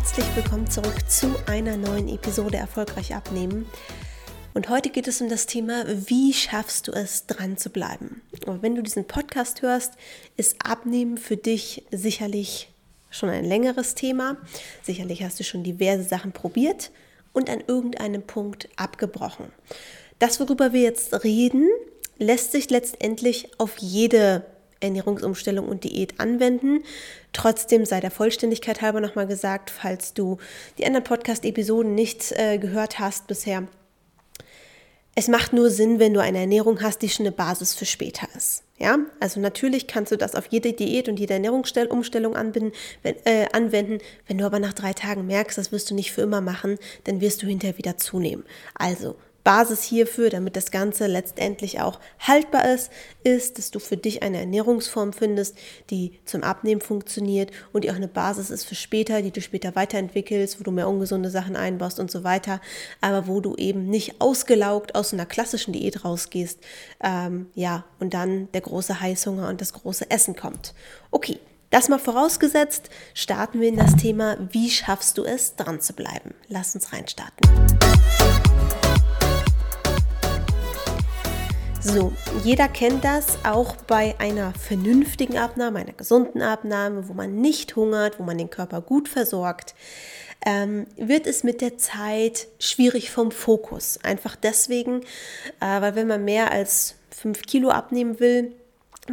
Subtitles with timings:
[0.00, 3.66] herzlich willkommen zurück zu einer neuen Episode Erfolgreich abnehmen.
[4.54, 8.22] Und heute geht es um das Thema, wie schaffst du es, dran zu bleiben?
[8.46, 9.92] Und wenn du diesen Podcast hörst,
[10.38, 12.72] ist Abnehmen für dich sicherlich
[13.10, 14.38] schon ein längeres Thema.
[14.82, 16.92] Sicherlich hast du schon diverse Sachen probiert
[17.34, 19.52] und an irgendeinem Punkt abgebrochen.
[20.18, 21.68] Das, worüber wir jetzt reden,
[22.16, 24.46] lässt sich letztendlich auf jede
[24.80, 26.82] Ernährungsumstellung und Diät anwenden.
[27.32, 30.38] Trotzdem sei der Vollständigkeit halber nochmal gesagt, falls du
[30.78, 33.68] die anderen Podcast-Episoden nicht äh, gehört hast bisher.
[35.14, 38.28] Es macht nur Sinn, wenn du eine Ernährung hast, die schon eine Basis für später
[38.36, 38.62] ist.
[38.78, 43.46] Ja, also natürlich kannst du das auf jede Diät und jede Ernährungsumstellung anbinden, wenn, äh,
[43.52, 43.98] anwenden.
[44.26, 47.20] Wenn du aber nach drei Tagen merkst, das wirst du nicht für immer machen, dann
[47.20, 48.44] wirst du hinterher wieder zunehmen.
[48.74, 52.90] Also Basis hierfür, damit das Ganze letztendlich auch haltbar ist,
[53.24, 55.56] ist, dass du für dich eine Ernährungsform findest,
[55.90, 59.74] die zum Abnehmen funktioniert und die auch eine Basis ist für später, die du später
[59.74, 62.60] weiterentwickelst, wo du mehr ungesunde Sachen einbaust und so weiter,
[63.00, 66.58] aber wo du eben nicht ausgelaugt aus einer klassischen Diät rausgehst,
[67.02, 70.74] ähm, ja, und dann der große Heißhunger und das große Essen kommt.
[71.10, 71.38] Okay.
[71.70, 76.34] Das mal vorausgesetzt, starten wir in das Thema, wie schaffst du es, dran zu bleiben.
[76.48, 77.48] Lass uns reinstarten.
[81.82, 82.12] So,
[82.44, 88.18] jeder kennt das auch bei einer vernünftigen Abnahme, einer gesunden Abnahme, wo man nicht hungert,
[88.18, 89.74] wo man den Körper gut versorgt,
[90.44, 93.98] ähm, wird es mit der Zeit schwierig vom Fokus.
[94.02, 95.00] Einfach deswegen,
[95.60, 98.52] äh, weil wenn man mehr als 5 Kilo abnehmen will,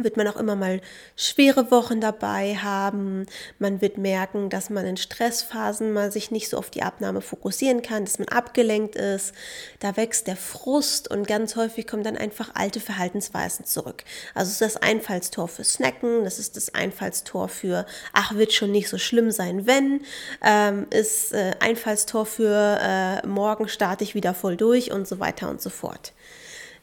[0.04, 0.80] wird man auch immer mal
[1.16, 3.26] schwere Wochen dabei haben.
[3.58, 7.82] Man wird merken, dass man in Stressphasen mal sich nicht so auf die Abnahme fokussieren
[7.82, 9.34] kann, dass man abgelenkt ist.
[9.80, 14.04] Da wächst der Frust und ganz häufig kommen dann einfach alte Verhaltensweisen zurück.
[14.34, 18.88] Also ist das Einfallstor für Snacken, das ist das Einfallstor für, ach, wird schon nicht
[18.88, 20.02] so schlimm sein, wenn,
[20.44, 25.48] ähm, ist äh, Einfallstor für, äh, morgen starte ich wieder voll durch und so weiter
[25.50, 26.12] und so fort.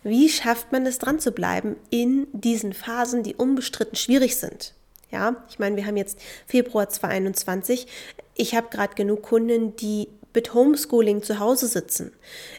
[0.06, 4.76] Wie schafft man es dran zu bleiben in diesen Phasen, die unbestritten schwierig sind?
[5.10, 7.88] Ja, ich meine, wir haben jetzt Februar 2021.
[8.36, 12.12] Ich habe gerade genug Kunden, die mit Homeschooling zu Hause sitzen.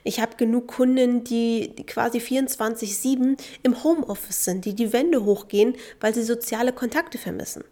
[0.03, 6.13] Ich habe genug Kunden, die quasi 24/7 im Homeoffice sind, die die Wände hochgehen, weil
[6.15, 7.63] sie soziale Kontakte vermissen.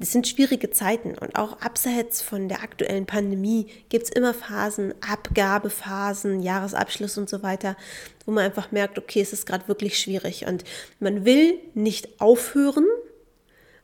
[0.00, 4.92] Es sind schwierige Zeiten und auch abseits von der aktuellen Pandemie gibt es immer Phasen,
[5.00, 7.76] Abgabephasen, Jahresabschluss und so weiter,
[8.26, 10.64] wo man einfach merkt, okay, es ist gerade wirklich schwierig und
[10.98, 12.86] man will nicht aufhören,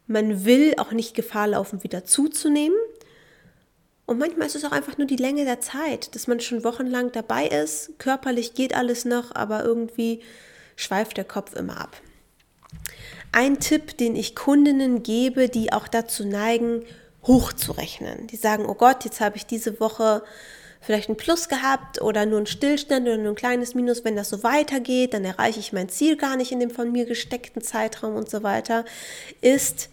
[0.09, 2.77] man will auch nicht Gefahr laufen, wieder zuzunehmen.
[4.05, 7.13] Und manchmal ist es auch einfach nur die Länge der Zeit, dass man schon wochenlang
[7.13, 10.21] dabei ist, körperlich geht alles noch, aber irgendwie
[10.75, 11.97] schweift der Kopf immer ab.
[13.33, 16.85] Ein Tipp, den ich Kundinnen gebe, die auch dazu neigen,
[17.27, 18.27] hochzurechnen.
[18.27, 20.23] Die sagen, oh Gott, jetzt habe ich diese Woche
[20.81, 24.05] vielleicht ein Plus gehabt oder nur ein Stillstand oder nur ein kleines Minus.
[24.05, 27.05] Wenn das so weitergeht, dann erreiche ich mein Ziel gar nicht in dem von mir
[27.05, 28.85] gesteckten Zeitraum und so weiter.
[29.41, 29.91] Ist,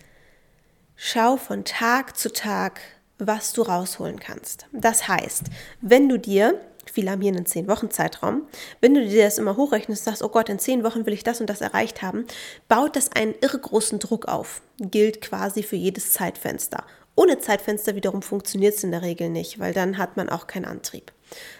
[0.95, 2.79] schau von Tag zu Tag,
[3.19, 4.67] was du rausholen kannst.
[4.71, 5.43] Das heißt,
[5.81, 6.59] wenn du dir
[6.97, 8.47] viele haben hier einen 10-Wochen-Zeitraum.
[8.81, 11.39] Wenn du dir das immer hochrechnest, sagst, oh Gott, in 10 Wochen will ich das
[11.39, 12.25] und das erreicht haben,
[12.67, 14.63] baut das einen irre großen Druck auf.
[14.79, 16.83] Gilt quasi für jedes Zeitfenster.
[17.13, 20.65] Ohne Zeitfenster wiederum funktioniert es in der Regel nicht, weil dann hat man auch keinen
[20.65, 21.11] Antrieb.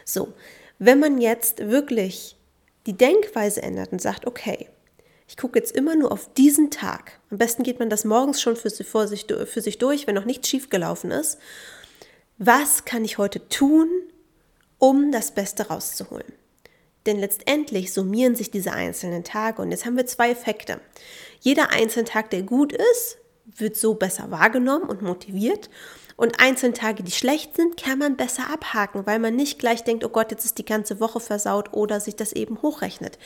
[0.05, 0.33] So,
[0.79, 2.35] wenn man jetzt wirklich
[2.87, 4.69] die Denkweise ändert und sagt, okay,
[5.27, 7.19] ich gucke jetzt immer nur auf diesen Tag.
[7.29, 10.49] Am besten geht man das morgens schon für, sich, für sich durch, wenn noch nichts
[10.49, 11.37] schiefgelaufen ist.
[12.39, 13.87] Was kann ich heute tun,
[14.79, 16.33] um das Beste rauszuholen.
[17.05, 20.81] Denn letztendlich summieren sich diese einzelnen Tage und jetzt haben wir zwei Effekte.
[21.39, 25.69] Jeder einzelne Tag, der gut ist, wird so besser wahrgenommen und motiviert.
[26.17, 30.03] Und einzelne Tage, die schlecht sind, kann man besser abhaken, weil man nicht gleich denkt,
[30.03, 33.19] oh Gott, jetzt ist die ganze Woche versaut oder sich das eben hochrechnet.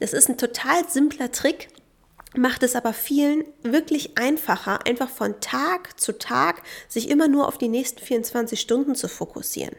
[0.00, 1.68] Das ist ein total simpler Trick,
[2.34, 7.58] macht es aber vielen wirklich einfacher, einfach von Tag zu Tag sich immer nur auf
[7.58, 9.76] die nächsten 24 Stunden zu fokussieren.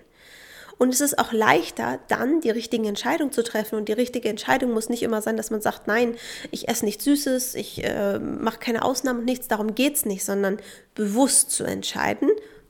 [0.83, 3.77] Und es ist auch leichter, dann die richtigen Entscheidungen zu treffen.
[3.77, 6.17] Und die richtige Entscheidung muss nicht immer sein, dass man sagt, nein,
[6.51, 10.25] ich esse nichts Süßes, ich äh, mache keine Ausnahmen und nichts, darum geht es nicht,
[10.25, 10.57] sondern
[10.93, 12.27] bewusst zu entscheiden,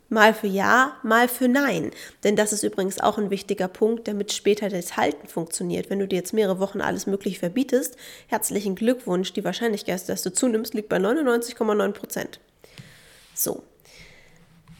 [0.10, 1.89] mal für Ja, mal für Nein.
[2.24, 5.89] Denn das ist übrigens auch ein wichtiger Punkt, damit später das Halten funktioniert.
[5.89, 10.31] Wenn du dir jetzt mehrere Wochen alles Mögliche verbietest, herzlichen Glückwunsch, die Wahrscheinlichkeit, dass du
[10.31, 12.39] zunimmst, liegt bei 99,9 Prozent.
[13.33, 13.63] So.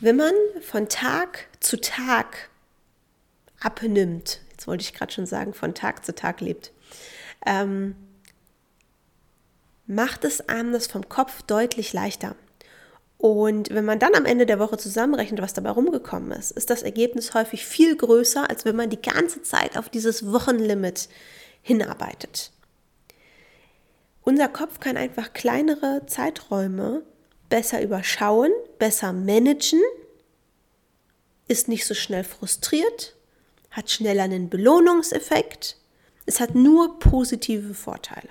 [0.02, 2.52] Wenn man von Tag zu Tag
[3.64, 6.72] abnimmt, jetzt wollte ich gerade schon sagen, von Tag zu Tag lebt,
[7.46, 7.96] ähm,
[9.86, 12.36] macht es einem das vom Kopf deutlich leichter.
[13.18, 16.84] Und wenn man dann am Ende der Woche zusammenrechnet, was dabei rumgekommen ist, ist das
[16.84, 21.08] Ergebnis häufig viel größer, als wenn man die ganze Zeit auf dieses Wochenlimit
[21.62, 22.52] hinarbeitet.
[24.24, 27.04] Unser Kopf kann einfach kleinere Zeiträume
[27.50, 29.82] besser überschauen, besser managen,
[31.48, 33.16] ist nicht so schnell frustriert,
[33.74, 35.78] hat schneller einen Belohnungseffekt.
[36.26, 38.30] Es hat nur positive Vorteile.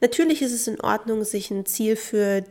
[0.00, 2.44] Natürlich ist es in Ordnung, sich ein Ziel für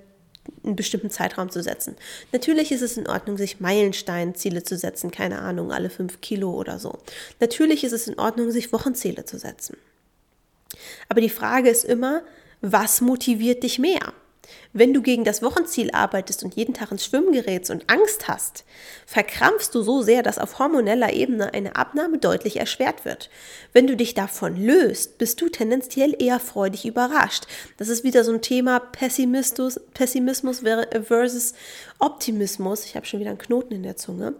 [0.64, 1.96] einen bestimmten Zeitraum zu setzen.
[2.32, 6.80] Natürlich ist es in Ordnung, sich Meilensteinziele zu setzen, keine Ahnung, alle fünf Kilo oder
[6.80, 6.98] so.
[7.40, 9.78] Natürlich ist es in Ordnung, sich Wochenziele zu setzen.
[11.10, 12.24] Aber die Frage ist immer,
[12.62, 14.14] was motiviert dich mehr?
[14.74, 18.64] Wenn du gegen das Wochenziel arbeitest und jeden Tag ins Schwimmen gerätst und Angst hast,
[19.06, 23.30] verkrampfst du so sehr, dass auf hormoneller Ebene eine Abnahme deutlich erschwert wird.
[23.74, 27.46] Wenn du dich davon löst, bist du tendenziell eher freudig überrascht.
[27.78, 30.64] Das ist wieder so ein Thema Pessimismus, Pessimismus
[31.04, 31.54] versus
[32.00, 32.86] Optimismus.
[32.86, 34.36] Ich habe schon wieder einen Knoten in der Zunge.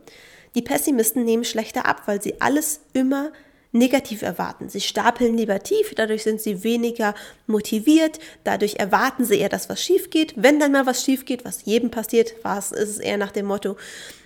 [0.56, 3.32] Die Pessimisten nehmen schlechter ab, weil sie alles immer
[3.72, 4.70] negativ erwarten.
[4.70, 7.16] Sie stapeln lieber tief, dadurch sind sie weniger
[7.48, 10.34] motiviert, dadurch erwarten sie eher, dass was schief geht.
[10.36, 13.46] Wenn dann mal was schief geht, was jedem passiert, was ist es eher nach dem
[13.46, 13.78] Motto,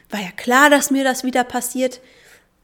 [0.10, 2.00] war ja klar, dass mir das wieder passiert.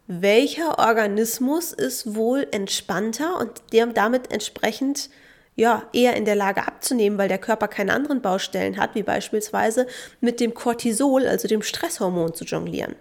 [0.07, 3.61] Welcher Organismus ist wohl entspannter und
[3.95, 5.09] damit entsprechend
[5.55, 9.85] ja, eher in der Lage abzunehmen, weil der Körper keine anderen Baustellen hat, wie beispielsweise
[10.19, 12.95] mit dem Cortisol, also dem Stresshormon, zu jonglieren.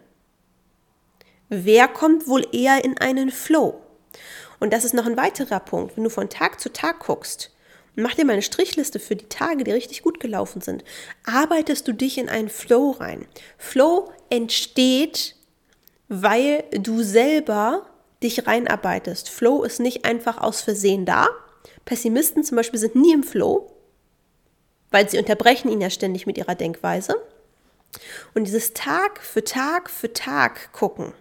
[1.52, 3.82] Wer kommt wohl eher in einen Flow?
[4.60, 5.96] Und das ist noch ein weiterer Punkt.
[5.96, 7.50] Wenn du von Tag zu Tag guckst,
[7.96, 10.84] mach dir mal eine Strichliste für die Tage, die richtig gut gelaufen sind,
[11.24, 13.26] arbeitest du dich in einen Flow rein.
[13.58, 15.34] Flow entsteht,
[16.08, 17.84] weil du selber
[18.22, 19.28] dich reinarbeitest.
[19.28, 21.26] Flow ist nicht einfach aus Versehen da.
[21.84, 23.74] Pessimisten zum Beispiel sind nie im Flow,
[24.92, 27.16] weil sie unterbrechen ihn ja ständig mit ihrer Denkweise.
[28.34, 31.12] Und dieses Tag für Tag für Tag gucken,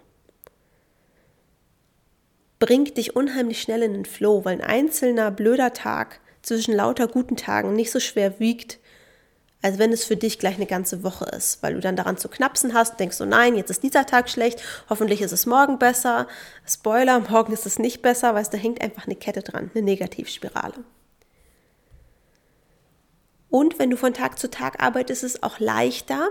[2.60, 7.36] bringt dich unheimlich schnell in den Flow, weil ein einzelner blöder Tag zwischen lauter guten
[7.36, 8.78] Tagen nicht so schwer wiegt,
[9.62, 12.28] als wenn es für dich gleich eine ganze Woche ist, weil du dann daran zu
[12.28, 16.28] knapsen hast, denkst du, nein, jetzt ist dieser Tag schlecht, hoffentlich ist es morgen besser.
[16.66, 20.84] Spoiler, morgen ist es nicht besser, weil da hängt einfach eine Kette dran, eine Negativspirale.
[23.50, 26.28] Und wenn du von Tag zu Tag arbeitest, ist es auch leichter,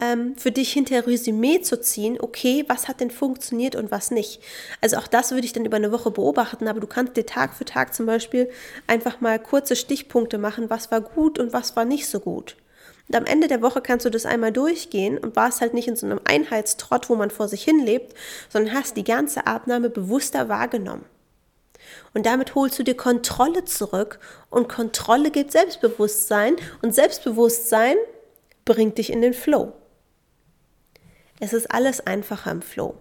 [0.00, 4.40] ähm, für dich hinter Resümee zu ziehen, okay, was hat denn funktioniert und was nicht.
[4.80, 7.54] Also auch das würde ich dann über eine Woche beobachten, aber du kannst dir Tag
[7.54, 8.50] für Tag zum Beispiel
[8.86, 12.56] einfach mal kurze Stichpunkte machen, was war gut und was war nicht so gut.
[13.08, 15.96] Und am Ende der Woche kannst du das einmal durchgehen und warst halt nicht in
[15.96, 18.14] so einem Einheitstrott, wo man vor sich hin lebt,
[18.48, 21.04] sondern hast die ganze Abnahme bewusster wahrgenommen.
[22.14, 24.18] Und damit holst du dir Kontrolle zurück
[24.50, 27.96] und Kontrolle gibt Selbstbewusstsein und Selbstbewusstsein
[28.64, 29.72] bringt dich in den Flow.
[31.42, 32.94] Es ist alles einfacher im Flow.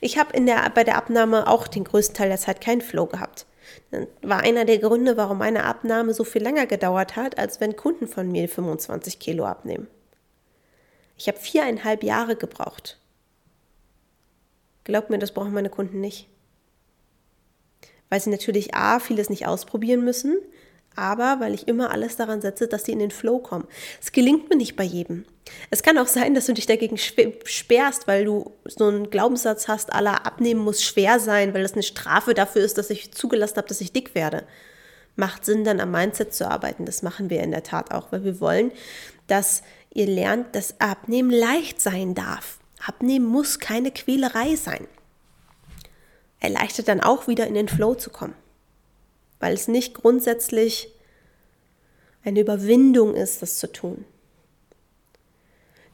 [0.00, 3.44] Ich habe der, bei der Abnahme auch den größten Teil der Zeit keinen Flow gehabt.
[3.90, 7.76] Das war einer der Gründe, warum meine Abnahme so viel länger gedauert hat, als wenn
[7.76, 9.88] Kunden von mir 25 Kilo abnehmen.
[11.18, 12.98] Ich habe viereinhalb Jahre gebraucht.
[14.84, 16.30] Glaubt mir, das brauchen meine Kunden nicht.
[18.08, 20.38] Weil sie natürlich A, vieles nicht ausprobieren müssen,
[20.96, 23.66] aber weil ich immer alles daran setze, dass sie in den Flow kommen.
[24.00, 25.24] Es gelingt mir nicht bei jedem.
[25.70, 29.92] Es kann auch sein, dass du dich dagegen sperrst, weil du so einen Glaubenssatz hast,
[29.92, 33.68] aller abnehmen muss schwer sein, weil das eine Strafe dafür ist, dass ich zugelassen habe,
[33.68, 34.44] dass ich dick werde.
[35.16, 36.86] Macht Sinn, dann am Mindset zu arbeiten.
[36.86, 38.72] Das machen wir in der Tat auch, weil wir wollen,
[39.26, 42.58] dass ihr lernt, dass Abnehmen leicht sein darf.
[42.86, 44.86] Abnehmen muss keine Quälerei sein.
[46.40, 48.34] Erleichtert dann auch wieder in den Flow zu kommen
[49.42, 50.94] weil es nicht grundsätzlich
[52.24, 54.04] eine Überwindung ist, das zu tun.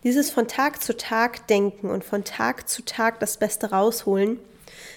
[0.05, 4.39] Dieses von Tag zu Tag denken und von Tag zu Tag das Beste rausholen,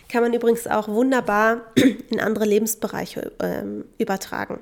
[0.10, 1.62] kann man übrigens auch wunderbar
[2.10, 3.64] in andere Lebensbereiche äh,
[3.98, 4.60] übertragen.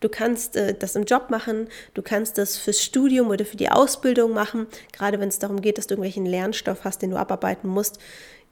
[0.00, 3.68] Du kannst äh, das im Job machen, du kannst das fürs Studium oder für die
[3.68, 7.68] Ausbildung machen, gerade wenn es darum geht, dass du irgendwelchen Lernstoff hast, den du abarbeiten
[7.68, 8.00] musst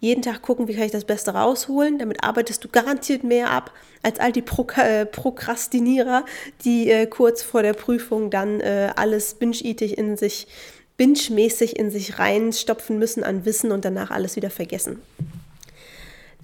[0.04, 1.98] jeden Tag gucken, wie kann ich das Beste rausholen.
[1.98, 6.24] Damit arbeitest du garantiert mehr ab als all die Pro äh, Prokrastinierer,
[6.64, 10.46] die äh, kurz vor der Prüfung dann äh, alles binge-eatig in sich,
[10.96, 15.00] binge-mäßig in sich reinstopfen müssen an Wissen und danach alles wieder vergessen.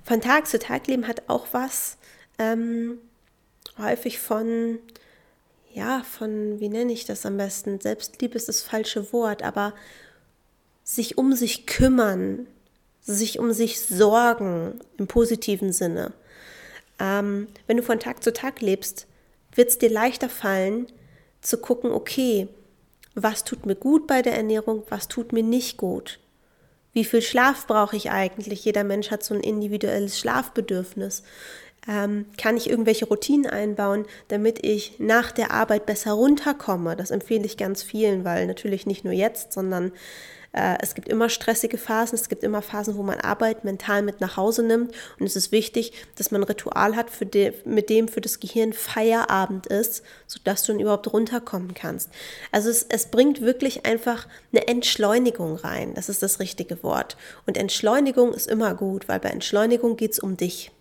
[0.04, 1.98] Von Tag zu Tag leben hat auch was
[2.38, 2.98] ähm,
[3.78, 4.78] häufig von
[5.72, 7.80] ja, von, wie nenne ich das am besten?
[7.80, 9.72] Selbstliebe ist das falsche Wort, aber
[10.82, 12.48] sich um sich kümmern,
[13.00, 16.12] sich um sich sorgen im positiven Sinne.
[16.98, 19.06] Ähm, wenn du von Tag zu Tag lebst,
[19.54, 20.86] wird es dir leichter fallen
[21.40, 22.48] zu gucken, okay,
[23.14, 24.84] Was tut mir gut bei der Ernährung?
[24.88, 26.20] Was tut mir nicht gut?
[26.92, 28.64] Wie viel Schlaf brauche ich eigentlich?
[28.64, 31.22] Jeder Mensch hat so ein individuelles Schlafbedürfnis.
[31.88, 36.96] Ähm, kann ich irgendwelche Routinen einbauen, damit ich nach der Arbeit besser runterkomme?
[36.96, 39.92] Das empfehle ich ganz vielen, weil natürlich nicht nur jetzt, sondern
[40.52, 44.20] äh, es gibt immer stressige Phasen, es gibt immer Phasen, wo man Arbeit mental mit
[44.20, 44.92] nach Hause nimmt.
[45.18, 48.72] Und es ist wichtig, dass man ein Ritual hat, de, mit dem für das Gehirn
[48.72, 52.10] Feierabend ist, sodass du dann überhaupt runterkommen kannst.
[52.50, 55.94] Also es, es bringt wirklich einfach eine Entschleunigung rein.
[55.94, 57.16] Das ist das richtige Wort.
[57.46, 60.72] Und Entschleunigung ist immer gut, weil bei Entschleunigung geht es um dich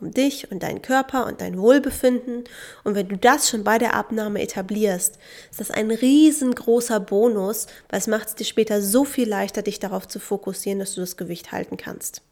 [0.00, 2.44] um dich und deinen Körper und dein Wohlbefinden.
[2.84, 5.18] Und wenn du das schon bei der Abnahme etablierst,
[5.50, 9.78] ist das ein riesengroßer Bonus, weil es macht es dir später so viel leichter, dich
[9.78, 12.22] darauf zu fokussieren, dass du das Gewicht halten kannst.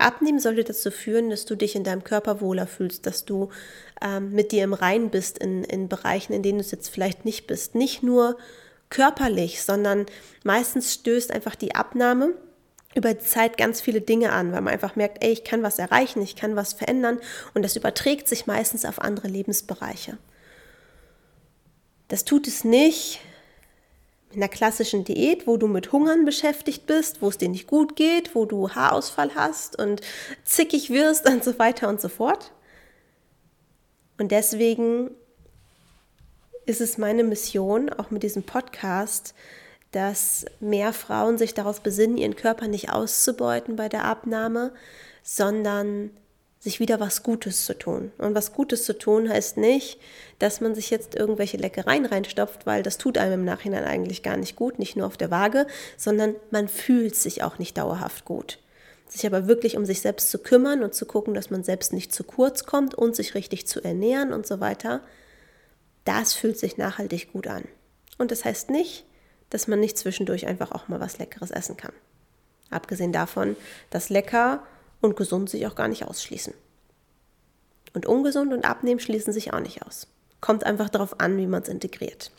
[0.00, 3.50] Abnehmen sollte dazu führen, dass du dich in deinem Körper wohler fühlst, dass du
[4.00, 7.24] ähm, mit dir im Rein bist in, in Bereichen, in denen du es jetzt vielleicht
[7.24, 7.74] nicht bist.
[7.74, 8.38] Nicht nur
[8.88, 10.06] körperlich, sondern
[10.42, 12.34] meistens stößt einfach die Abnahme
[12.94, 15.78] über die Zeit ganz viele Dinge an, weil man einfach merkt, ey, ich kann was
[15.78, 17.20] erreichen, ich kann was verändern
[17.54, 20.18] und das überträgt sich meistens auf andere Lebensbereiche.
[22.08, 23.20] Das tut es nicht
[24.32, 27.96] in einer klassischen Diät, wo du mit Hungern beschäftigt bist, wo es dir nicht gut
[27.96, 30.00] geht, wo du Haarausfall hast und
[30.44, 32.52] zickig wirst und so weiter und so fort.
[34.18, 35.10] Und deswegen
[36.66, 39.34] ist es meine Mission, auch mit diesem Podcast,
[39.92, 44.72] dass mehr Frauen sich darauf besinnen, ihren Körper nicht auszubeuten bei der Abnahme,
[45.22, 46.10] sondern
[46.60, 48.12] sich wieder was Gutes zu tun.
[48.18, 49.98] Und was Gutes zu tun heißt nicht,
[50.38, 54.36] dass man sich jetzt irgendwelche Leckereien reinstopft, weil das tut einem im Nachhinein eigentlich gar
[54.36, 55.66] nicht gut, nicht nur auf der Waage,
[55.96, 58.58] sondern man fühlt sich auch nicht dauerhaft gut.
[59.08, 62.12] Sich aber wirklich um sich selbst zu kümmern und zu gucken, dass man selbst nicht
[62.14, 65.00] zu kurz kommt und sich richtig zu ernähren und so weiter,
[66.04, 67.64] das fühlt sich nachhaltig gut an.
[68.18, 69.06] Und das heißt nicht,
[69.50, 71.92] dass man nicht zwischendurch einfach auch mal was Leckeres essen kann.
[72.70, 73.56] Abgesehen davon,
[73.90, 74.62] dass lecker
[75.00, 76.54] und gesund sich auch gar nicht ausschließen.
[77.92, 80.06] Und ungesund und abnehmen schließen sich auch nicht aus.
[80.40, 82.30] Kommt einfach darauf an, wie man es integriert.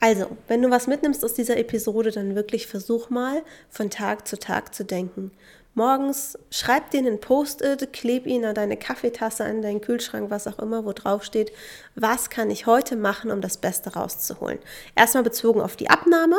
[0.00, 4.38] Also, wenn du was mitnimmst aus dieser Episode, dann wirklich versuch mal von Tag zu
[4.38, 5.32] Tag zu denken.
[5.78, 10.58] Morgens schreib dir einen Post-it, kleb ihn an deine Kaffeetasse, an deinen Kühlschrank, was auch
[10.58, 11.52] immer, wo drauf steht,
[11.94, 14.58] was kann ich heute machen, um das Beste rauszuholen.
[14.96, 16.34] Erstmal bezogen auf die Abnahme,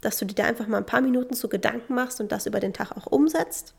[0.00, 2.60] dass du dir da einfach mal ein paar Minuten zu Gedanken machst und das über
[2.60, 3.74] den Tag auch umsetzt.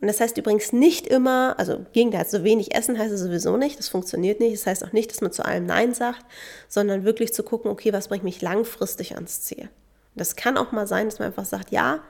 [0.00, 3.78] Und das heißt übrigens nicht immer, also Gegenteil, so wenig essen heißt es sowieso nicht,
[3.78, 4.54] das funktioniert nicht.
[4.54, 6.26] Das heißt auch nicht, dass man zu allem Nein sagt,
[6.66, 9.68] sondern wirklich zu gucken, okay, was bringt mich langfristig ans Ziel.
[9.68, 12.00] Und das kann auch mal sein, dass man einfach sagt, ja,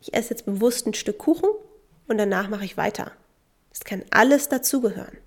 [0.00, 1.50] ich esse jetzt bewusst ein Stück Kuchen
[2.08, 3.12] und danach mache ich weiter.
[3.70, 5.18] Das kann alles dazugehören.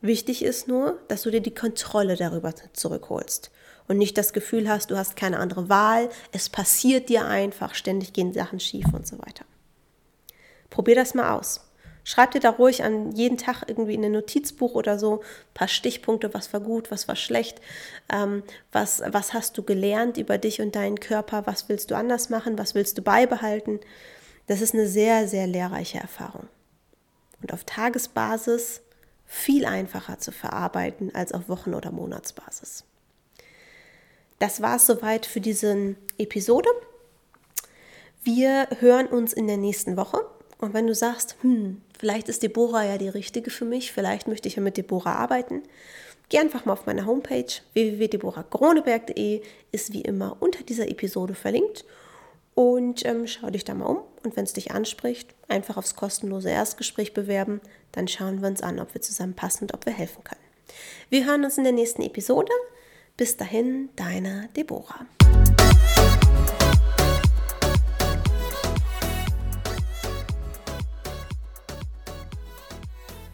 [0.00, 3.50] Wichtig ist nur, dass du dir die Kontrolle darüber zurückholst
[3.88, 8.12] und nicht das Gefühl hast, du hast keine andere Wahl, es passiert dir einfach, ständig
[8.12, 9.44] gehen Sachen schief und so weiter.
[10.68, 11.63] Probier das mal aus.
[12.04, 15.68] Schreib dir da ruhig an jeden Tag irgendwie in ein Notizbuch oder so ein paar
[15.68, 17.62] Stichpunkte, was war gut, was war schlecht,
[18.12, 18.42] ähm,
[18.72, 22.58] was, was hast du gelernt über dich und deinen Körper, was willst du anders machen,
[22.58, 23.80] was willst du beibehalten.
[24.46, 26.46] Das ist eine sehr, sehr lehrreiche Erfahrung.
[27.40, 28.82] Und auf Tagesbasis
[29.24, 32.84] viel einfacher zu verarbeiten als auf Wochen- oder Monatsbasis.
[34.38, 36.68] Das war es soweit für diese Episode.
[38.22, 40.18] Wir hören uns in der nächsten Woche.
[40.58, 44.48] Und wenn du sagst, hm, vielleicht ist Deborah ja die richtige für mich, vielleicht möchte
[44.48, 45.62] ich ja mit Deborah arbeiten,
[46.28, 51.84] geh einfach mal auf meine Homepage www.deborahgroneberg.de, ist wie immer unter dieser Episode verlinkt.
[52.54, 53.98] Und ähm, schau dich da mal um.
[54.22, 57.60] Und wenn es dich anspricht, einfach aufs kostenlose Erstgespräch bewerben.
[57.92, 60.40] Dann schauen wir uns an, ob wir zusammenpassen und ob wir helfen können.
[61.10, 62.52] Wir hören uns in der nächsten Episode.
[63.16, 65.06] Bis dahin, deine Deborah.